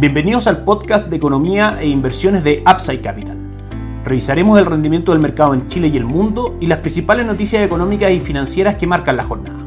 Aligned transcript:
Bienvenidos 0.00 0.46
al 0.46 0.64
podcast 0.64 1.08
de 1.08 1.16
economía 1.16 1.76
e 1.78 1.86
inversiones 1.86 2.42
de 2.42 2.64
Upside 2.66 3.02
Capital. 3.02 3.36
Revisaremos 4.02 4.58
el 4.58 4.64
rendimiento 4.64 5.12
del 5.12 5.20
mercado 5.20 5.52
en 5.52 5.66
Chile 5.68 5.88
y 5.88 5.98
el 5.98 6.06
mundo 6.06 6.56
y 6.58 6.68
las 6.68 6.78
principales 6.78 7.26
noticias 7.26 7.62
económicas 7.62 8.10
y 8.10 8.18
financieras 8.18 8.76
que 8.76 8.86
marcan 8.86 9.18
la 9.18 9.24
jornada. 9.24 9.58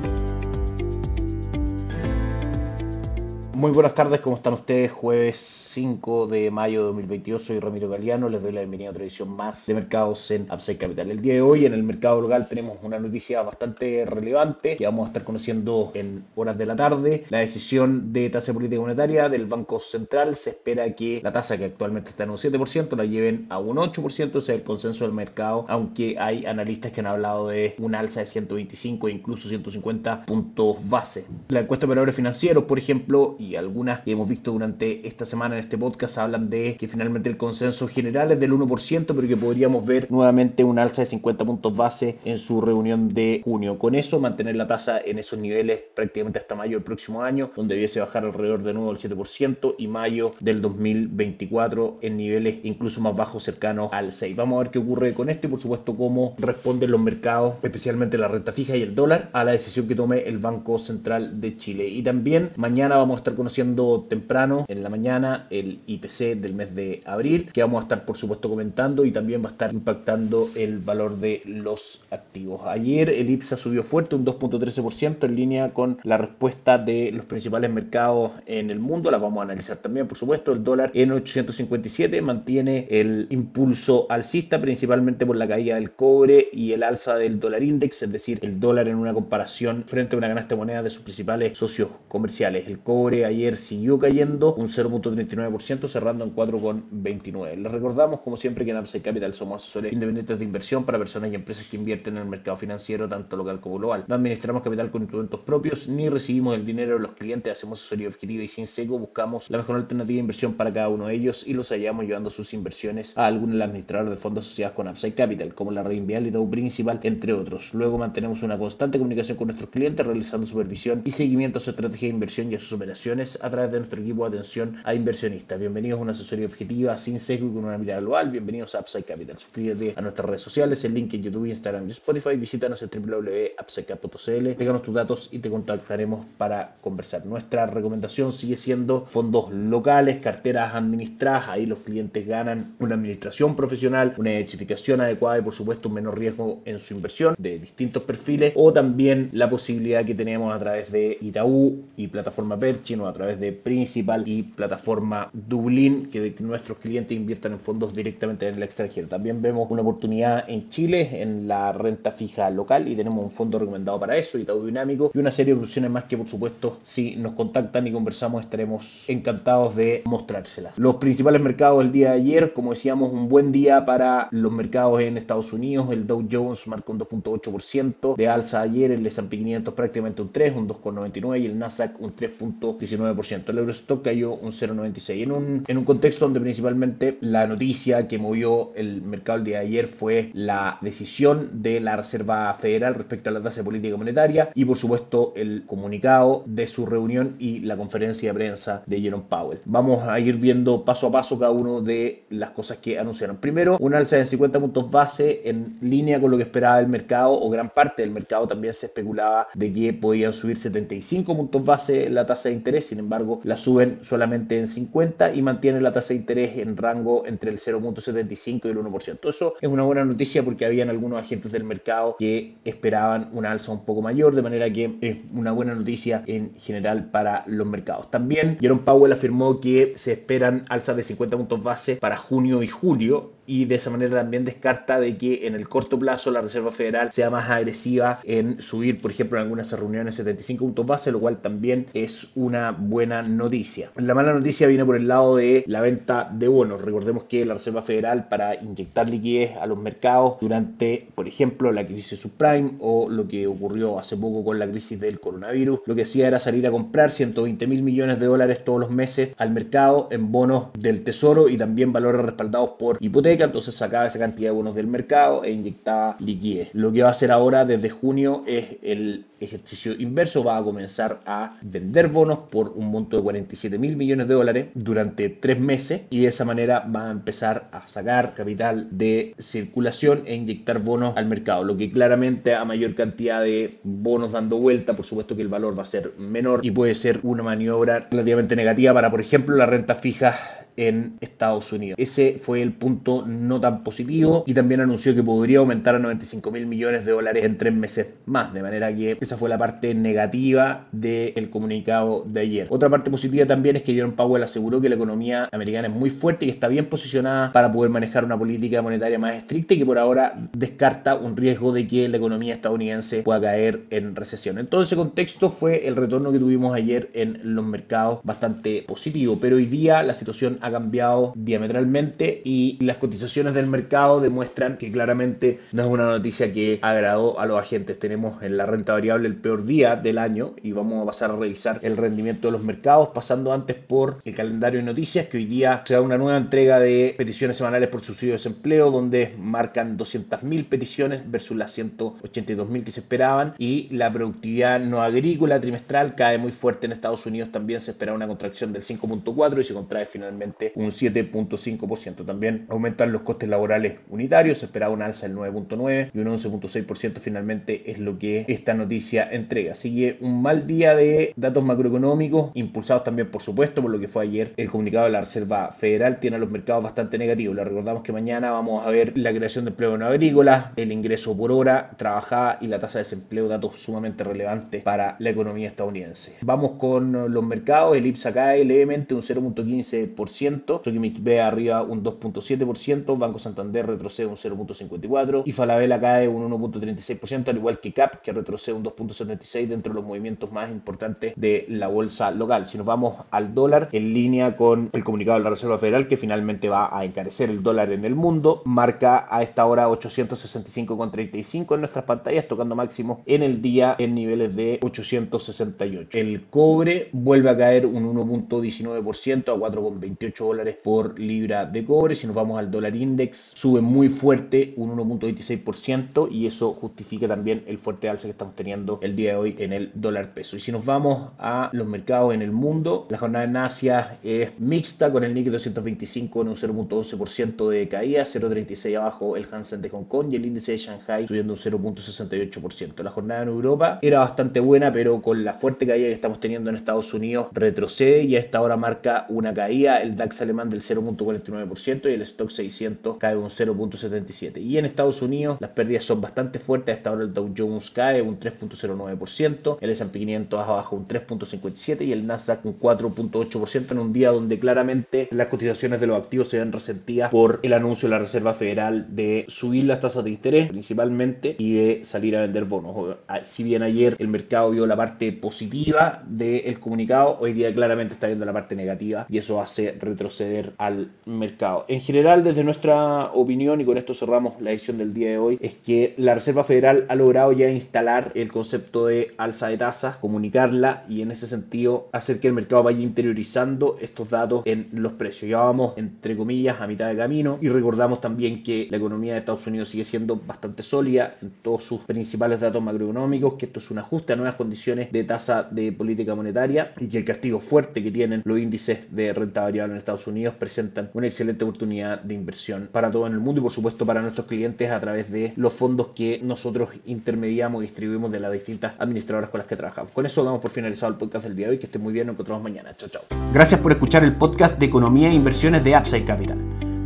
Muy 3.54 3.70
buenas 3.70 3.94
tardes, 3.94 4.22
¿cómo 4.22 4.38
están 4.38 4.54
ustedes? 4.54 4.92
Jueves 4.92 5.63
5 5.74 6.28
de 6.28 6.52
mayo 6.52 6.82
de 6.82 6.86
2022. 6.86 7.42
Soy 7.42 7.60
Ramiro 7.60 7.90
Galeano, 7.90 8.30
les 8.30 8.44
doy 8.44 8.52
la 8.52 8.60
bienvenida 8.60 8.90
a 8.90 8.92
otra 8.92 9.02
edición 9.02 9.36
más 9.36 9.66
de 9.66 9.74
mercados 9.74 10.30
en 10.30 10.44
Upside 10.52 10.78
Capital. 10.78 11.10
El 11.10 11.20
día 11.20 11.34
de 11.34 11.42
hoy 11.42 11.66
en 11.66 11.74
el 11.74 11.82
mercado 11.82 12.22
local 12.22 12.48
tenemos 12.48 12.78
una 12.84 13.00
noticia 13.00 13.42
bastante 13.42 14.06
relevante 14.06 14.78
que 14.78 14.86
vamos 14.86 15.06
a 15.06 15.08
estar 15.08 15.24
conociendo 15.24 15.92
en 15.96 16.26
horas 16.36 16.60
de 16.60 16.68
la 16.68 16.76
tarde. 16.76 17.26
La 17.30 17.40
decisión 17.40 18.14
de 18.14 18.30
tasa 18.30 18.54
política 18.54 18.82
monetaria 18.82 19.30
del 19.30 19.48
Banco 19.48 19.80
Central 19.80 20.36
se 20.36 20.52
espera 20.52 20.94
que 20.94 21.22
la 21.24 21.34
tasa 21.34 21.58
que 21.58 21.66
actualmente 21.66 22.12
está 22.12 22.26
en 22.26 22.30
un 22.30 22.38
7% 22.38 22.96
la 22.96 23.06
lleven 23.06 23.48
a 23.50 23.58
un 23.58 23.78
8%, 23.78 24.42
sea 24.42 24.54
el 24.54 24.62
consenso 24.62 25.06
del 25.06 25.14
mercado, 25.16 25.66
aunque 25.70 26.18
hay 26.20 26.46
analistas 26.46 26.92
que 26.92 27.00
han 27.00 27.08
hablado 27.08 27.48
de 27.48 27.74
un 27.80 27.96
alza 27.96 28.20
de 28.20 28.28
125 28.28 29.08
e 29.08 29.12
incluso 29.12 29.50
150 29.50 30.28
puntos 30.28 30.88
base. 30.88 31.26
La 31.48 31.62
encuesta 31.62 31.88
de 31.88 31.92
operadores 31.92 32.16
financieros, 32.16 32.66
por 32.66 32.78
ejemplo, 32.78 33.38
y 33.40 33.56
algunas 33.56 34.02
que 34.02 34.12
hemos 34.12 34.30
visto 34.30 34.52
durante 34.52 35.08
esta 35.08 35.26
semana 35.26 35.56
en 35.56 35.63
este 35.64 35.78
podcast 35.78 36.18
hablan 36.18 36.50
de 36.50 36.76
que 36.78 36.88
finalmente 36.88 37.30
el 37.30 37.38
consenso 37.38 37.88
general 37.88 38.32
es 38.32 38.40
del 38.40 38.52
1%, 38.54 39.06
pero 39.08 39.28
que 39.28 39.38
podríamos 39.38 39.86
ver 39.86 40.12
nuevamente 40.12 40.64
un 40.64 40.80
alza 40.80 41.02
de 41.02 41.08
50 41.08 41.46
puntos 41.46 41.76
base 41.76 42.18
en 42.26 42.38
su 42.38 42.62
reunión 42.62 43.10
de 43.10 43.42
junio. 43.44 43.80
Con 43.80 43.96
eso, 43.96 44.20
mantener 44.20 44.56
la 44.56 44.68
tasa 44.68 45.00
en 45.00 45.20
esos 45.20 45.40
niveles 45.40 45.82
prácticamente 45.96 46.40
hasta 46.40 46.56
mayo 46.56 46.78
del 46.78 46.84
próximo 46.84 47.24
año, 47.24 47.52
donde 47.56 47.76
debiese 47.76 48.00
bajar 48.00 48.26
alrededor 48.26 48.64
de 48.64 48.74
nuevo 48.74 48.94
del 48.94 49.02
7%, 49.02 49.76
y 49.78 49.88
mayo 49.88 50.32
del 50.40 50.62
2024 50.62 52.00
en 52.02 52.18
niveles 52.18 52.58
incluso 52.64 53.02
más 53.02 53.16
bajos, 53.16 53.44
cercanos 53.44 53.92
al 53.94 54.12
6%. 54.12 54.36
Vamos 54.36 54.58
a 54.58 54.64
ver 54.64 54.72
qué 54.72 54.80
ocurre 54.80 55.14
con 55.14 55.30
esto 55.30 55.48
y, 55.48 55.50
por 55.50 55.62
supuesto, 55.62 55.96
cómo 55.96 56.36
responden 56.38 56.92
los 56.92 57.02
mercados, 57.02 57.56
especialmente 57.64 58.18
la 58.18 58.28
renta 58.28 58.52
fija 58.52 58.76
y 58.76 58.82
el 58.82 58.96
dólar, 58.96 59.30
a 59.34 59.44
la 59.44 59.52
decisión 59.52 59.88
que 59.88 59.96
tome 59.96 60.28
el 60.28 60.38
Banco 60.38 60.78
Central 60.80 61.40
de 61.40 61.58
Chile. 61.58 61.88
Y 61.88 62.04
también 62.04 62.52
mañana 62.56 62.98
vamos 62.98 63.16
a 63.16 63.20
estar 63.20 63.36
conociendo 63.36 64.06
temprano, 64.10 64.66
en 64.68 64.84
la 64.84 64.90
mañana, 64.90 65.48
el 65.60 65.80
IPC 65.88 66.40
del 66.42 66.54
mes 66.54 66.74
de 66.76 67.02
abril, 67.06 67.52
que 67.54 67.62
vamos 67.62 67.80
a 67.80 67.84
estar 67.84 68.06
por 68.06 68.18
supuesto 68.18 68.50
comentando 68.50 69.06
y 69.06 69.12
también 69.12 69.44
va 69.44 69.50
a 69.50 69.52
estar 69.52 69.74
impactando 69.74 70.50
el 70.56 70.80
valor 70.80 71.18
de 71.18 71.42
los 71.46 72.04
activos. 72.10 72.62
Ayer 72.66 73.10
el 73.10 73.30
IPSA 73.30 73.58
subió 73.58 73.84
fuerte, 73.84 74.16
un 74.16 74.26
2.13% 74.26 75.24
en 75.26 75.36
línea 75.36 75.74
con 75.74 76.00
la 76.04 76.18
respuesta 76.18 76.78
de 76.78 77.12
los 77.12 77.26
principales 77.26 77.72
mercados 77.72 78.32
en 78.46 78.72
el 78.72 78.80
mundo. 78.80 79.12
La 79.12 79.18
vamos 79.18 79.40
a 79.40 79.44
analizar 79.44 79.78
también, 79.78 80.08
por 80.08 80.18
supuesto. 80.18 80.52
El 80.54 80.64
dólar 80.64 80.92
en 80.94 81.12
857 81.12 82.22
mantiene 82.22 82.88
el 82.90 83.28
impulso 83.30 84.08
alcista, 84.10 84.60
principalmente 84.60 85.26
por 85.26 85.36
la 85.36 85.48
caída 85.48 85.76
del 85.76 85.92
cobre 85.92 86.50
y 86.52 86.72
el 86.72 86.84
alza 86.84 87.16
del 87.16 87.40
dólar 87.40 87.64
index, 87.64 88.04
es 88.04 88.12
decir, 88.12 88.40
el 88.42 88.60
dólar 88.60 88.88
en 88.88 88.96
una 88.96 89.14
comparación 89.14 89.84
frente 89.86 90.16
a 90.16 90.18
una 90.18 90.28
canasta 90.28 90.56
de 90.56 90.60
moneda 90.60 90.84
de 90.84 90.90
sus 90.90 91.04
principales 91.04 91.58
socios 91.58 91.90
comerciales. 92.08 92.68
El 92.68 92.80
cobre 92.80 93.26
ayer 93.26 93.56
siguió 93.56 94.00
cayendo 94.00 94.54
un 94.56 94.68
0.39% 94.68 95.43
cerrando 95.88 96.24
en 96.26 96.36
4,29. 96.36 97.56
Les 97.56 97.72
recordamos, 97.72 98.22
como 98.22 98.38
siempre, 98.38 98.66
que 98.66 98.72
en 98.72 98.78
Upside 98.78 99.02
Capital 99.02 99.34
somos 99.34 99.64
asesores 99.64 99.94
independientes 99.94 100.38
de 100.38 100.46
inversión 100.46 100.84
para 100.86 100.98
personas 100.98 101.32
y 101.32 101.36
empresas 101.36 101.68
que 101.68 101.78
invierten 101.78 102.16
en 102.16 102.24
el 102.24 102.30
mercado 102.30 102.58
financiero, 102.58 103.08
tanto 103.08 103.36
local 103.36 103.60
como 103.60 103.78
global. 103.78 104.06
No 104.08 104.16
administramos 104.16 104.62
capital 104.62 104.92
con 104.92 105.04
instrumentos 105.04 105.40
propios, 105.42 105.88
ni 105.88 106.10
recibimos 106.10 106.56
el 106.56 106.66
dinero 106.66 106.96
de 106.96 107.00
los 107.00 107.14
clientes, 107.14 107.52
hacemos 107.52 107.80
asesoría 107.80 108.08
objetiva 108.08 108.44
y 108.44 108.48
sin 108.48 108.68
seco, 108.68 109.00
buscamos 109.00 109.50
la 109.50 109.58
mejor 109.58 109.78
alternativa 109.78 110.16
de 110.16 110.22
inversión 110.22 110.54
para 110.54 110.74
cada 110.74 110.90
uno 110.90 111.08
de 111.08 111.16
ellos 111.16 111.48
y 111.48 111.54
los 111.54 111.70
hallamos 111.70 112.06
llevando 112.06 112.30
sus 112.30 112.54
inversiones 112.54 113.18
a 113.18 113.26
algún 113.26 113.62
administrador 113.62 114.10
de 114.10 114.16
fondos 114.16 114.46
asociados 114.46 114.76
con 114.76 114.88
Upside 114.88 115.16
Capital, 115.16 115.54
como 115.54 115.72
la 115.72 115.84
Reinvial 115.84 116.28
y 116.28 116.32
Dow 116.32 116.50
Principal, 116.50 117.00
entre 117.04 117.34
otros. 117.34 117.74
Luego 117.74 117.98
mantenemos 117.98 118.44
una 118.44 118.58
constante 118.58 118.98
comunicación 118.98 119.38
con 119.38 119.48
nuestros 119.48 119.70
clientes, 119.70 120.06
realizando 120.06 120.48
supervisión 120.48 121.02
y 121.06 121.12
seguimiento 121.12 121.58
a 121.58 121.62
su 121.62 121.72
estrategia 121.72 122.08
de 122.08 122.14
inversión 122.14 122.52
y 122.52 122.56
a 122.56 122.60
sus 122.60 122.74
operaciones 122.74 123.40
a 123.42 123.50
través 123.50 123.72
de 123.72 123.80
nuestro 123.80 124.02
equipo 124.02 124.30
de 124.30 124.38
atención 124.38 124.78
a 124.84 124.94
inversionistas. 124.94 125.33
Bienvenidos 125.34 126.00
a 126.00 126.02
una 126.04 126.12
asesoría 126.12 126.46
objetiva, 126.46 126.96
sin 127.00 127.20
sesgo 127.20 127.48
y 127.48 127.54
con 127.54 127.66
una 127.66 127.78
mirada 127.80 128.02
global. 128.02 128.30
Bienvenidos 128.30 128.76
a 128.76 128.82
Upside 128.82 129.04
Capital. 129.04 129.40
Suscríbete 129.40 129.94
a 129.96 130.02
nuestras 130.02 130.30
redes 130.30 130.44
sociales, 130.44 130.86
el 130.86 130.94
link 130.94 131.12
en 131.16 131.24
YouTube, 131.24 131.48
Instagram 131.48 131.88
y 131.88 131.92
Spotify. 131.92 132.36
Visítanos 132.38 132.84
en 132.84 132.90
www.upsidecap.cl. 132.90 134.58
Déjanos 134.58 134.84
tus 134.84 134.94
datos 134.94 135.30
y 135.32 135.40
te 135.40 135.50
contactaremos 135.50 136.28
para 136.38 136.76
conversar. 136.82 137.26
Nuestra 137.26 137.66
recomendación 137.66 138.32
sigue 138.32 138.56
siendo 138.56 139.08
fondos 139.08 139.52
locales, 139.52 140.18
carteras 140.18 140.76
administradas. 140.76 141.50
Ahí 141.50 141.66
los 141.66 141.80
clientes 141.80 142.28
ganan 142.28 142.76
una 142.80 142.94
administración 142.94 143.56
profesional, 143.56 144.14
una 144.18 144.34
identificación 144.34 145.02
adecuada 145.02 145.40
y 145.40 145.42
por 145.42 145.56
supuesto 145.56 145.90
un 145.90 145.96
menor 145.96 146.20
riesgo 146.20 146.62
en 146.66 146.78
su 146.78 146.94
inversión 146.94 147.34
de 147.40 147.58
distintos 147.58 148.04
perfiles 148.04 148.54
o 148.56 148.72
también 148.72 149.30
la 149.32 149.50
posibilidad 149.50 150.06
que 150.06 150.14
tenemos 150.14 150.54
a 150.54 150.60
través 150.60 150.92
de 150.92 151.18
Itaú 151.22 151.86
y 151.98 152.08
plataforma 152.08 152.60
Perchin 152.60 153.00
o 153.02 153.08
a 153.08 153.14
través 153.14 153.40
de 153.40 153.52
Principal 153.52 154.28
y 154.28 154.44
plataforma 154.44 155.23
Dublín, 155.32 156.10
que 156.10 156.36
nuestros 156.40 156.78
clientes 156.80 157.16
inviertan 157.16 157.54
en 157.54 157.60
fondos 157.60 157.94
directamente 157.94 158.48
en 158.48 158.56
el 158.56 158.64
extranjero. 158.64 159.08
También 159.08 159.42
vemos 159.42 159.70
una 159.70 159.82
oportunidad 159.82 160.50
en 160.50 160.70
Chile 160.70 161.22
en 161.22 161.48
la 161.48 161.72
renta 161.72 162.12
fija 162.12 162.50
local 162.50 162.88
y 162.88 162.96
tenemos 162.96 163.24
un 163.24 163.32
fondo 163.32 163.60
recomendado 163.60 164.00
para 164.00 164.18
eso, 164.18 164.38
Itaú 164.38 164.66
Dinámico, 164.66 165.12
y 165.14 165.18
una 165.18 165.32
serie 165.32 165.56
de 165.56 165.62
opciones 165.62 165.92
más 165.92 166.06
que 166.06 166.18
por 166.18 166.28
supuesto 166.28 166.80
si 166.84 167.16
nos 167.16 167.34
contactan 167.34 167.88
y 167.88 167.92
conversamos 167.92 168.44
estaremos 168.44 169.10
encantados 169.10 169.76
de 169.76 170.02
mostrárselas. 170.06 170.78
Los 170.78 170.96
principales 170.96 171.42
mercados 171.42 171.80
del 171.80 171.92
día 171.92 172.12
de 172.12 172.18
ayer, 172.18 172.54
como 172.54 172.72
decíamos, 172.72 173.12
un 173.12 173.30
buen 173.30 173.52
día 173.52 173.86
para 173.86 174.28
los 174.32 174.52
mercados 174.52 175.02
en 175.02 175.18
Estados 175.18 175.54
Unidos, 175.54 175.88
el 175.92 176.08
Dow 176.08 176.28
Jones 176.30 176.68
marcó 176.68 176.94
un 176.94 177.00
2.8% 177.00 178.16
de 178.16 178.28
alza 178.28 178.62
ayer, 178.62 178.92
el 178.92 179.06
S&P 179.06 179.38
500 179.38 179.74
prácticamente 179.74 180.22
un 180.22 180.32
3, 180.32 180.56
un 180.56 180.68
2.99 180.68 181.42
y 181.42 181.46
el 181.46 181.58
Nasdaq 181.58 182.00
un 182.00 182.16
3.19%. 182.16 183.50
El 183.50 183.58
Eurostock 183.58 184.04
cayó 184.04 184.34
un 184.34 184.52
0.96. 184.52 185.13
En 185.22 185.32
un 185.32 185.64
en 185.68 185.78
un 185.78 185.86
contexto 185.86 186.26
donde 186.26 186.40
principalmente 186.40 187.18
la 187.22 187.48
noticia 187.48 188.08
que 188.08 188.18
movió 188.18 188.72
el 188.76 189.02
mercado 189.02 189.40
el 189.40 189.44
día 189.44 189.60
de 189.60 189.66
ayer 189.66 189.88
fue 189.88 190.32
la 190.34 190.78
decisión 190.82 191.62
de 191.62 191.80
la 191.80 191.96
Reserva 191.96 192.54
Federal 192.54 192.96
respecto 192.96 193.30
a 193.30 193.34
la 193.34 193.42
tasa 193.42 193.64
política 193.64 193.98
monetaria 193.98 194.50
y 194.56 194.66
por 194.66 194.78
supuesto 194.78 195.34
el 195.36 195.64
comunicado 195.66 196.44
de 196.46 196.68
su 196.68 196.86
reunión 196.86 197.36
y 197.40 197.60
la 197.60 197.78
conferencia 197.78 198.30
de 198.30 198.34
prensa 198.34 198.84
de 198.86 199.02
Jerome 199.02 199.26
Powell. 199.30 199.60
Vamos 199.66 200.08
a 200.08 200.20
ir 200.20 200.38
viendo 200.38 200.84
paso 200.86 201.08
a 201.08 201.12
paso 201.12 201.38
cada 201.38 201.52
uno 201.52 201.82
de 201.82 202.24
las 202.30 202.52
cosas 202.52 202.78
que 202.78 203.00
anunciaron. 203.00 203.38
Primero, 203.38 203.78
un 203.80 203.94
alza 203.94 204.18
de 204.18 204.26
50 204.26 204.60
puntos 204.60 204.92
base 204.92 205.42
en 205.46 205.78
línea 205.82 206.20
con 206.20 206.32
lo 206.32 206.38
que 206.38 206.44
esperaba 206.44 206.80
el 206.80 206.88
mercado 206.88 207.34
o 207.34 207.50
gran 207.50 207.70
parte 207.70 208.02
del 208.02 208.12
mercado 208.12 208.48
también 208.48 208.74
se 208.74 208.88
especulaba 208.88 209.48
de 209.54 209.74
que 209.74 209.94
podían 209.94 210.34
subir 210.34 210.58
75 210.58 211.36
puntos 211.36 211.66
base 211.66 212.10
la 212.10 212.26
tasa 212.26 212.50
de 212.50 212.56
interés, 212.56 212.88
sin 212.88 213.00
embargo 213.00 213.42
la 213.44 213.58
suben 213.58 214.00
solamente 214.02 214.58
en 214.58 214.68
50 214.68 214.93
y 215.34 215.42
mantiene 215.42 215.82
la 215.82 215.92
tasa 215.92 216.10
de 216.10 216.20
interés 216.20 216.58
en 216.58 216.78
rango 216.78 217.26
entre 217.26 217.50
el 217.50 217.58
0.75 217.58 218.66
y 218.66 218.70
el 218.70 218.78
1%. 218.78 219.30
Eso 219.30 219.56
es 219.60 219.70
una 219.70 219.84
buena 219.84 220.06
noticia 220.06 220.44
porque 220.44 220.66
habían 220.66 220.90
algunos 220.90 221.22
agentes 221.22 221.52
del 221.52 221.64
mercado 221.64 222.16
que 222.20 222.56
esperaban 222.64 223.30
una 223.34 223.52
alza 223.52 223.72
un 223.72 223.86
poco 223.86 224.02
mayor, 224.02 224.36
de 224.36 224.42
manera 224.44 224.72
que 224.72 224.98
es 225.02 225.18
una 225.34 225.52
buena 225.52 225.74
noticia 225.74 226.24
en 226.28 226.54
general 226.60 227.10
para 227.10 227.44
los 227.48 227.66
mercados. 227.66 228.12
También 228.12 228.58
Jerome 228.60 228.82
Powell 228.86 229.12
afirmó 229.12 229.60
que 229.60 229.94
se 229.96 230.14
esperan 230.14 230.66
alzas 230.70 230.96
de 230.96 231.04
50 231.04 231.38
puntos 231.38 231.64
base 231.64 231.96
para 231.96 232.18
junio 232.18 232.62
y 232.62 232.68
julio 232.68 233.32
y 233.46 233.66
de 233.66 233.76
esa 233.76 233.90
manera 233.90 234.18
también 234.18 234.46
descarta 234.46 235.00
de 235.00 235.18
que 235.18 235.48
en 235.48 235.56
el 235.56 235.68
corto 235.68 236.00
plazo 236.00 236.32
la 236.32 236.42
Reserva 236.42 236.72
Federal 236.72 237.12
sea 237.12 237.30
más 237.30 237.50
agresiva 237.50 238.20
en 238.24 238.62
subir, 238.62 239.02
por 239.02 239.12
ejemplo, 239.12 239.38
en 239.38 239.44
algunas 239.44 239.72
reuniones 239.72 240.16
75 240.16 240.64
puntos 240.64 240.86
base, 240.86 241.12
lo 241.12 241.20
cual 241.20 241.42
también 241.42 241.88
es 241.94 242.30
una 242.36 242.72
buena 242.72 243.22
noticia. 243.22 243.92
La 243.96 244.14
mala 244.14 244.34
noticia 244.34 244.68
viene 244.68 244.86
por 244.86 244.96
el 244.96 245.08
lado 245.08 245.38
de 245.38 245.64
la 245.68 245.82
venta 245.82 246.30
de 246.32 246.48
bonos. 246.48 246.82
Recordemos 246.82 247.24
que 247.24 247.46
la 247.46 247.56
Reserva 247.56 247.82
Federal 247.82 248.28
para 248.28 248.56
inyectar 248.56 249.10
liquidez 249.10 249.58
a 249.58 249.66
los 249.66 249.78
mercados 249.78 250.38
durante, 250.40 251.08
por 251.16 251.28
ejemplo, 251.28 251.72
la 251.72 251.86
crisis 251.86 252.20
subprime 252.20 252.74
o 252.80 253.10
lo 253.10 253.28
que 253.28 253.48
ocurrió 253.48 254.00
hace 254.00 254.16
poco 254.18 254.44
con 254.44 254.60
la 254.60 254.70
crisis 254.70 255.00
del 255.00 255.20
coronavirus, 255.20 255.82
lo 255.86 255.96
que 255.96 256.04
hacía 256.04 256.28
era 256.28 256.40
salir 256.40 256.66
a 256.68 256.72
comprar 256.72 257.12
120 257.12 257.68
mil 257.68 257.84
millones 257.84 258.20
de 258.20 258.26
dólares 258.26 258.64
todos 258.64 258.80
los 258.80 258.92
meses 258.92 259.30
al 259.38 259.52
mercado 259.52 260.08
en 260.12 260.32
bonos 260.32 260.68
del 260.78 261.04
tesoro 261.04 261.50
y 261.50 261.58
también 261.58 261.92
valores 261.92 262.22
respaldados 262.22 262.72
por 262.80 262.98
hipotecas 263.00 263.33
entonces 263.42 263.76
sacaba 263.76 264.08
esa 264.08 264.20
cantidad 264.20 264.50
de 264.50 264.56
bonos 264.56 264.76
del 264.76 264.88
mercado 264.88 265.44
e 265.44 265.52
inyectaba 265.52 266.16
liquidez. 266.20 266.70
Lo 266.74 266.92
que 266.92 267.02
va 267.02 267.10
a 267.10 267.12
hacer 267.12 267.32
ahora 267.32 267.66
desde 267.66 267.90
junio 267.90 268.44
es 268.48 268.78
el 268.82 269.26
ejercicio 269.40 269.94
inverso, 269.94 270.44
va 270.44 270.58
a 270.58 270.64
comenzar 270.64 271.20
a 271.26 271.58
vender 271.62 272.08
bonos 272.08 272.40
por 272.50 272.70
un 272.70 272.90
monto 272.90 273.18
de 273.18 273.24
47 273.24 273.78
mil 273.78 273.98
millones 273.98 274.28
de 274.28 274.34
dólares 274.34 274.68
durante 274.74 275.30
tres 275.30 275.60
meses 275.60 276.04
y 276.10 276.22
de 276.22 276.28
esa 276.28 276.46
manera 276.46 276.80
va 276.80 277.08
a 277.08 277.12
empezar 277.12 277.68
a 277.72 277.88
sacar 277.88 278.34
capital 278.34 278.88
de 278.92 279.36
circulación 279.38 280.24
e 280.26 280.36
inyectar 280.36 280.80
bonos 280.80 281.18
al 281.18 281.26
mercado, 281.26 281.64
lo 281.64 281.78
que 281.78 281.92
claramente 281.92 282.56
a 282.56 282.66
mayor 282.66 282.96
cantidad 282.96 283.42
de 283.42 283.80
bonos 283.84 284.32
dando 284.32 284.58
vuelta, 284.58 284.94
por 284.94 285.06
supuesto 285.06 285.36
que 285.36 285.42
el 285.42 285.48
valor 285.48 285.78
va 285.78 285.84
a 285.84 285.88
ser 285.88 286.14
menor 286.18 286.66
y 286.66 286.72
puede 286.72 286.96
ser 286.96 287.20
una 287.24 287.44
maniobra 287.44 288.08
relativamente 288.10 288.56
negativa 288.56 288.94
para, 288.94 289.12
por 289.12 289.22
ejemplo, 289.22 289.56
la 289.56 289.66
renta 289.66 289.96
fija 289.96 290.63
en 290.78 291.18
Estados 291.22 291.72
Unidos. 291.72 291.96
Ese 292.00 292.40
fue 292.42 292.62
el 292.62 292.74
punto 292.74 293.26
no 293.26 293.60
tan 293.60 293.84
positivo 293.84 294.44
y 294.48 294.54
también 294.54 294.82
anunció 294.82 295.16
que 295.16 295.24
podría 295.24 295.60
aumentar 295.60 295.96
a 295.96 296.00
95 296.00 296.52
mil 296.52 296.66
millones 296.66 297.06
de 297.06 297.12
dólares 297.12 297.44
en 297.44 297.58
tres 297.58 297.74
meses 297.74 298.14
más, 298.26 298.54
de 298.54 298.62
manera 298.62 298.94
que 298.96 299.18
esa 299.20 299.38
fue 299.38 299.50
la 299.50 299.58
parte 299.58 299.94
negativa 299.94 300.88
del 300.92 301.50
comunicado 301.50 302.24
de 302.26 302.42
ayer. 302.42 302.68
Otra 302.70 302.90
parte 302.90 303.12
positiva 303.12 303.46
también 303.46 303.76
es 303.76 303.84
que 303.84 303.94
Jerome 303.94 304.14
Powell 304.14 304.44
aseguró 304.44 304.82
que 304.82 304.90
la 304.90 304.96
economía 304.96 305.50
americana 305.52 305.88
es 305.88 305.94
muy 305.94 306.10
fuerte 306.10 306.46
y 306.46 306.48
que 306.50 306.54
está 306.54 306.68
bien 306.68 306.86
posicionada 306.86 307.52
para 307.52 307.72
poder 307.72 307.90
manejar 307.90 308.26
una 308.26 308.38
política 308.38 308.82
monetaria 308.82 309.20
más 309.20 309.36
estricta 309.36 309.74
y 309.74 309.80
que 309.80 309.86
por 309.86 309.98
ahora 309.98 310.36
descarta 310.58 311.16
un 311.16 311.38
riesgo 311.38 311.72
de 311.72 311.88
que 311.88 312.08
la 312.10 312.18
economía 312.18 312.54
estadounidense 312.54 313.24
pueda 313.24 313.42
caer 313.42 313.82
en 313.90 314.16
recesión. 314.16 314.58
En 314.58 314.68
todo 314.68 314.82
ese 314.82 314.96
contexto 314.96 315.50
fue 315.50 315.88
el 315.88 315.96
retorno 315.96 316.32
que 316.32 316.40
tuvimos 316.40 316.76
ayer 316.76 317.10
en 317.14 317.40
los 317.44 317.66
mercados 317.66 318.20
bastante 318.24 318.84
positivo, 318.88 319.38
pero 319.40 319.58
hoy 319.58 319.66
día 319.66 320.04
la 320.04 320.14
situación 320.14 320.58
ha 320.64 320.72
cambiado 320.72 321.34
diametralmente 321.36 322.42
y 322.44 322.78
las 322.84 322.98
cotizaciones 322.98 323.54
del 323.54 323.68
mercado 323.68 324.22
demuestran 324.22 324.78
que 324.78 324.92
claramente 324.92 325.60
no 325.74 325.84
es 325.84 325.90
una 325.90 326.06
noticia 326.06 326.54
que 326.54 326.80
agradó 326.82 327.38
a 327.40 327.46
los 327.46 327.60
agentes. 327.60 328.00
Tenemos 328.00 328.42
en 328.42 328.56
la 328.56 328.66
renta 328.66 328.94
variable 328.94 329.28
el 329.28 329.36
peor 329.36 329.66
día 329.66 329.98
del 329.98 330.18
año 330.18 330.54
y 330.64 330.72
vamos 330.72 331.04
a 331.04 331.06
pasar 331.06 331.32
a 331.32 331.36
revisar 331.36 331.80
el 331.82 331.98
rendimiento 331.98 332.48
de 332.48 332.54
los 332.54 332.64
mercados 332.64 333.10
pasando 333.14 333.52
antes 333.52 333.76
por 333.76 334.20
el 334.24 334.34
calendario 334.34 334.80
de 334.80 334.86
noticias 334.86 335.28
que 335.28 335.38
hoy 335.38 335.46
día 335.46 335.84
se 335.86 335.96
da 335.96 336.02
una 336.02 336.18
nueva 336.18 336.38
entrega 336.38 336.80
de 336.80 337.14
peticiones 337.18 337.58
semanales 337.58 337.90
por 337.90 338.02
subsidio 338.02 338.32
de 338.32 338.38
desempleo 338.38 338.90
donde 338.90 339.36
marcan 339.38 339.98
200.000 339.98 340.70
peticiones 340.70 341.30
versus 341.30 341.58
las 341.58 341.78
182.000 341.78 342.84
que 342.86 342.92
se 342.92 343.02
esperaban 343.02 343.54
y 343.58 343.90
la 343.92 344.12
productividad 344.14 344.80
no 344.80 345.02
agrícola 345.02 345.60
trimestral 345.60 346.16
cae 346.16 346.38
muy 346.38 346.54
fuerte 346.54 346.86
en 346.86 346.94
Estados 346.94 347.26
Unidos 347.26 347.52
también 347.52 347.82
se 347.82 347.92
espera 347.92 348.14
una 348.14 348.28
contracción 348.28 348.72
del 348.72 348.84
5.4 348.84 349.60
y 349.60 349.64
se 349.66 349.74
contrae 349.74 350.06
finalmente 350.06 350.53
un 350.76 350.88
7.5%. 350.88 352.26
También 352.26 352.66
aumentan 352.70 353.12
los 353.12 353.22
costes 353.22 353.50
laborales 353.50 353.96
unitarios, 354.10 354.60
se 354.60 354.66
esperaba 354.66 354.94
un 354.94 355.02
alza 355.02 355.28
del 355.28 355.38
9.9% 355.38 356.12
y 356.14 356.20
un 356.20 356.28
11.6% 356.28 357.18
finalmente 357.20 357.92
es 357.92 358.00
lo 358.00 358.18
que 358.18 358.46
esta 358.48 358.74
noticia 358.74 359.30
entrega. 359.32 359.76
Sigue 359.76 360.18
un 360.22 360.42
mal 360.42 360.68
día 360.68 360.96
de 360.96 361.34
datos 361.36 361.64
macroeconómicos, 361.64 362.52
impulsados 362.54 363.04
también 363.04 363.30
por 363.30 363.42
supuesto 363.42 363.82
por 363.82 363.92
lo 363.92 364.00
que 364.00 364.08
fue 364.08 364.24
ayer 364.24 364.54
el 364.58 364.70
comunicado 364.70 365.06
de 365.06 365.12
la 365.12 365.22
Reserva 365.22 365.72
Federal, 365.72 366.20
tiene 366.20 366.38
a 366.38 366.40
los 366.40 366.52
mercados 366.52 366.84
bastante 366.84 367.18
negativos. 367.18 367.56
Le 367.56 367.64
recordamos 367.64 368.04
que 368.04 368.12
mañana 368.12 368.52
vamos 368.52 368.86
a 368.86 368.90
ver 368.90 369.18
la 369.18 369.34
creación 369.34 369.66
de 369.66 369.72
empleo 369.72 369.98
no 369.98 370.06
agrícola, 370.06 370.74
el 370.76 370.92
ingreso 370.92 371.36
por 371.38 371.52
hora 371.52 371.92
trabajada 371.98 372.58
y 372.62 372.68
la 372.68 372.80
tasa 372.80 373.00
de 373.00 373.04
desempleo, 373.04 373.48
datos 373.48 373.80
sumamente 373.80 374.24
relevantes 374.24 374.84
para 374.84 375.16
la 375.20 375.30
economía 375.30 375.68
estadounidense. 375.68 376.38
Vamos 376.42 376.72
con 376.78 377.34
los 377.34 377.44
mercados, 377.44 377.98
el 377.98 378.06
IPSA 378.08 378.34
cae 378.34 378.66
levemente 378.66 379.14
un 379.14 379.22
0.15%. 379.22 380.43
Sokimich 380.84 381.22
ve 381.22 381.42
arriba 381.42 381.84
un 381.84 382.04
2.7%, 382.04 383.18
Banco 383.18 383.40
Santander 383.40 383.86
retrocede 383.86 384.28
un 384.28 384.36
0.54% 384.36 385.44
y 385.46 385.52
Falabella 385.52 386.00
cae 386.00 386.28
un 386.28 386.50
1.36%, 386.52 387.50
al 387.50 387.58
igual 387.58 387.80
que 387.80 387.94
CAP, 387.94 388.22
que 388.22 388.34
retrocede 388.34 388.76
un 388.76 388.84
2.76% 388.84 389.68
dentro 389.68 389.94
de 389.94 390.00
los 390.00 390.06
movimientos 390.06 390.52
más 390.52 390.70
importantes 390.70 391.34
de 391.36 391.66
la 391.70 391.88
bolsa 391.88 392.32
local. 392.32 392.68
Si 392.68 392.78
nos 392.78 392.86
vamos 392.86 393.16
al 393.32 393.54
dólar, 393.54 393.90
en 393.92 394.14
línea 394.14 394.58
con 394.58 394.90
el 394.94 395.04
comunicado 395.04 395.38
de 395.38 395.44
la 395.44 395.50
Reserva 395.52 395.78
Federal, 395.78 396.08
que 396.08 396.18
finalmente 396.18 396.70
va 396.70 396.98
a 396.98 397.06
encarecer 397.06 397.50
el 397.50 397.64
dólar 397.64 397.92
en 397.92 398.06
el 398.06 398.16
mundo, 398.16 398.62
marca 398.66 399.28
a 399.30 399.44
esta 399.44 399.66
hora 399.66 399.88
865,35 399.90 401.76
en 401.76 401.82
nuestras 401.82 402.06
pantallas, 402.06 402.48
tocando 402.48 402.76
máximo 402.76 403.24
en 403.26 403.44
el 403.44 403.62
día 403.62 403.96
en 404.00 404.16
niveles 404.16 404.56
de 404.56 404.80
868. 404.82 406.18
El 406.18 406.46
cobre 406.50 407.10
vuelve 407.12 407.50
a 407.50 407.58
caer 407.58 407.86
un 407.86 408.14
1.19% 408.16 409.50
a 409.50 409.56
4,28 409.56 410.33
dólares 410.38 410.78
por 410.84 411.20
libra 411.20 411.66
de 411.66 411.86
cobre. 411.86 412.16
Si 412.16 412.28
nos 412.28 412.36
vamos 412.36 412.60
al 412.60 412.72
dólar 412.72 412.96
index, 412.96 413.38
sube 413.56 413.82
muy 413.82 414.10
fuerte, 414.10 414.74
un 414.78 414.96
1.26%, 414.98 416.32
y 416.32 416.48
eso 416.48 416.74
justifica 416.74 417.28
también 417.28 417.64
el 417.68 417.78
fuerte 417.78 418.10
alza 418.10 418.24
que 418.24 418.32
estamos 418.32 418.56
teniendo 418.56 419.00
el 419.02 419.16
día 419.16 419.32
de 419.32 419.38
hoy 419.38 419.56
en 419.60 419.74
el 419.74 419.92
dólar 419.94 420.34
peso. 420.34 420.58
Y 420.58 420.60
si 420.60 420.72
nos 420.72 420.86
vamos 420.86 421.32
a 421.40 421.70
los 421.74 421.88
mercados 421.88 422.34
en 422.34 422.42
el 422.42 422.52
mundo, 422.52 423.08
la 423.10 423.18
jornada 423.18 423.46
en 423.46 423.58
Asia 423.58 424.18
es 424.24 424.60
mixta, 424.60 425.12
con 425.12 425.24
el 425.24 425.34
Nikkei 425.34 425.52
225 425.52 426.42
en 426.42 426.48
un 426.48 426.56
0.11% 426.56 427.70
de 427.70 427.88
caída, 427.88 428.24
0.36 428.24 428.98
abajo 428.98 429.36
el 429.36 429.48
Hansen 429.52 429.82
de 429.82 429.90
Hong 429.90 430.06
Kong 430.06 430.32
y 430.32 430.36
el 430.36 430.46
índice 430.46 430.74
de 430.74 430.78
Shanghai 430.78 431.28
subiendo 431.28 431.54
un 431.54 431.60
0.68%. 431.60 433.04
La 433.04 433.12
jornada 433.12 433.44
en 433.44 433.50
Europa 433.50 434.00
era 434.02 434.20
bastante 434.20 434.60
buena, 434.60 434.92
pero 434.92 435.22
con 435.22 435.44
la 435.44 435.54
fuerte 435.54 435.86
caída 435.86 436.08
que 436.08 436.14
estamos 436.14 436.40
teniendo 436.40 436.70
en 436.70 436.76
Estados 436.76 437.14
Unidos 437.14 437.48
retrocede 437.54 438.24
y 438.24 438.36
a 438.36 438.40
esta 438.40 438.62
hora 438.62 438.78
marca 438.78 439.26
una 439.30 439.54
caída. 439.54 440.02
El 440.02 440.16
DAX 440.24 440.42
alemán 440.42 440.70
del 440.70 440.82
0.49% 440.82 442.10
y 442.10 442.14
el 442.14 442.22
stock 442.22 442.50
600 442.50 443.18
cae 443.18 443.36
un 443.36 443.50
0.77%. 443.50 444.62
Y 444.62 444.78
en 444.78 444.86
Estados 444.86 445.22
Unidos 445.22 445.58
las 445.60 445.72
pérdidas 445.72 446.06
son 446.06 446.22
bastante 446.22 446.60
fuertes. 446.60 446.96
Hasta 446.96 447.10
ahora 447.10 447.24
el 447.24 447.34
Dow 447.34 447.54
Jones 447.56 447.90
cae 447.90 448.22
un 448.22 448.40
3.09%, 448.40 449.78
el 449.82 449.90
S&P 449.90 450.20
500 450.20 450.60
abajo 450.60 450.96
un 450.96 451.08
3.57% 451.08 452.06
y 452.06 452.12
el 452.12 452.26
Nasdaq 452.26 452.66
un 452.66 452.80
4.8% 452.80 453.92
en 453.92 454.00
un 454.00 454.14
día 454.14 454.32
donde 454.32 454.60
claramente 454.60 455.28
las 455.32 455.48
cotizaciones 455.48 456.00
de 456.00 456.08
los 456.08 456.18
activos 456.18 456.50
se 456.50 456.60
ven 456.60 456.72
resentidas 456.72 457.32
por 457.32 457.60
el 457.64 457.74
anuncio 457.74 458.08
de 458.08 458.16
la 458.16 458.20
Reserva 458.20 458.54
Federal 458.54 459.08
de 459.10 459.46
subir 459.48 459.84
las 459.86 460.00
tasas 460.00 460.24
de 460.24 460.30
interés 460.32 460.70
principalmente 460.70 461.56
y 461.58 461.74
de 461.74 462.06
salir 462.06 462.36
a 462.36 462.42
vender 462.42 462.66
bonos. 462.66 463.18
Si 463.44 463.64
bien 463.64 463.84
ayer 463.84 464.16
el 464.20 464.28
mercado 464.28 464.72
vio 464.72 464.86
la 464.86 464.96
parte 464.96 465.32
positiva 465.32 466.24
del 466.26 466.80
comunicado, 466.80 467.38
hoy 467.40 467.54
día 467.54 467.74
claramente 467.74 468.14
está 468.14 468.28
viendo 468.28 468.46
la 468.46 468.54
parte 468.54 468.76
negativa 468.76 469.26
y 469.30 469.38
eso 469.38 469.62
hace 469.62 469.94
retroceder 470.04 470.74
al 470.78 471.12
mercado. 471.26 471.86
En 471.88 472.02
general, 472.02 472.44
desde 472.44 472.64
nuestra 472.64 473.32
opinión, 473.34 473.82
y 473.82 473.86
con 473.86 473.98
esto 473.98 474.14
cerramos 474.14 474.60
la 474.62 474.72
edición 474.72 474.98
del 474.98 475.14
día 475.14 475.30
de 475.30 475.38
hoy, 475.38 475.58
es 475.62 475.74
que 475.76 476.14
la 476.18 476.34
Reserva 476.34 476.64
Federal 476.64 477.06
ha 477.10 477.16
logrado 477.16 477.52
ya 477.52 477.70
instalar 477.70 478.32
el 478.36 478.52
concepto 478.52 479.08
de 479.08 479.34
alza 479.38 479.68
de 479.68 479.78
tasas, 479.78 480.18
comunicarla 480.18 481.06
y 481.10 481.22
en 481.22 481.32
ese 481.32 481.48
sentido 481.48 482.08
hacer 482.12 482.40
que 482.40 482.48
el 482.48 482.54
mercado 482.54 482.84
vaya 482.84 483.02
interiorizando 483.02 483.98
estos 484.02 484.30
datos 484.30 484.64
en 484.66 484.90
los 484.94 485.14
precios. 485.14 485.50
Ya 485.50 485.60
vamos, 485.60 485.94
entre 485.98 486.36
comillas, 486.36 486.82
a 486.82 486.88
mitad 486.88 487.08
de 487.08 487.18
camino 487.18 487.58
y 487.62 487.70
recordamos 487.70 488.22
también 488.22 488.64
que 488.64 488.88
la 488.90 488.98
economía 488.98 489.34
de 489.34 489.40
Estados 489.40 489.68
Unidos 489.68 489.90
sigue 489.90 490.06
siendo 490.06 490.36
bastante 490.36 490.84
sólida 490.84 491.36
en 491.42 491.52
todos 491.62 491.84
sus 491.84 492.02
principales 492.02 492.60
datos 492.60 492.82
macroeconómicos, 492.82 493.56
que 493.56 493.66
esto 493.66 493.80
es 493.80 493.92
un 493.92 494.00
ajuste 494.00 494.34
a 494.34 494.36
nuevas 494.36 494.56
condiciones 494.56 495.12
de 495.12 495.24
tasa 495.24 495.64
de 495.64 495.92
política 495.92 496.36
monetaria 496.36 496.94
y 497.00 497.08
que 497.08 497.20
el 497.20 497.26
castigo 497.26 497.60
fuerte 497.60 498.04
que 498.04 498.12
tienen 498.12 498.42
los 498.46 498.60
índices 498.60 499.14
de 499.16 499.34
renta 499.34 499.62
variable 499.62 499.93
en 499.94 500.00
Estados 500.00 500.28
Unidos 500.28 500.56
presentan 500.56 501.10
una 501.14 501.28
excelente 501.28 501.64
oportunidad 501.64 502.22
de 502.22 502.34
inversión 502.34 502.90
para 502.92 503.10
todo 503.10 503.28
en 503.28 503.34
el 503.34 503.40
mundo 503.40 503.60
y 503.60 503.64
por 503.64 503.72
supuesto 503.72 504.06
para 504.06 504.22
nuestros 504.22 504.48
clientes 504.48 504.92
a 504.92 505.00
través 505.00 505.32
de 505.32 505.54
los 505.56 505.74
fondos 505.74 506.08
que 506.16 506.40
nosotros 506.44 506.90
intermediamos 507.06 507.84
y 507.84 507.88
distribuimos 507.88 508.32
de 508.32 508.40
las 508.40 508.52
distintas 508.52 508.94
administradoras 509.00 509.50
con 509.50 509.60
las 509.60 509.68
que 509.68 509.76
trabajamos. 509.76 510.12
Con 510.12 510.26
eso 510.26 510.44
damos 510.44 510.62
por 510.62 510.72
finalizado 510.72 511.12
el 511.12 511.18
podcast 511.18 511.46
del 511.46 511.56
día 511.56 511.68
de 511.68 511.74
hoy. 511.74 511.80
Que 511.80 511.86
estén 511.86 512.02
muy 512.02 512.14
bien, 512.14 512.28
nos 512.28 512.34
encontramos 512.34 512.64
mañana. 512.64 512.96
Chao, 512.98 513.10
chao. 513.10 513.22
Gracias 513.54 513.80
por 513.80 513.92
escuchar 513.92 514.24
el 514.24 514.36
podcast 514.36 514.80
de 514.80 514.86
Economía 514.86 515.30
e 515.30 515.34
Inversiones 515.34 515.84
de 515.84 515.98
Upside 515.98 516.26
Capital. 516.26 516.58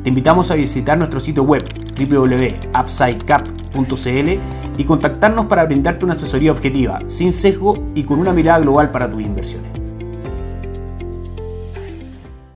Te 0.03 0.10
invitamos 0.10 0.51
a 0.51 0.56
visitar 0.56 0.98
nuestro 0.98 1.20
sitio 1.20 1.44
web 1.44 1.63
www.upsidecap.cl 1.98 4.77
y 4.77 4.84
contactarnos 4.86 5.48
para 5.48 5.65
brindarte 5.65 6.06
una 6.06 6.13
asesoría 6.13 6.51
objetiva, 6.51 7.01
sin 7.08 7.34
sesgo 7.34 7.91
y 7.94 8.03
con 8.03 8.20
una 8.20 8.32
mirada 8.32 8.60
global 8.60 8.91
para 8.91 9.10
tus 9.10 9.22
inversiones. 9.22 9.87